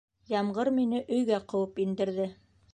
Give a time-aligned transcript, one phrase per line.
[0.29, 2.31] Ямғыр мине өйгә ҡыуып индерҙе.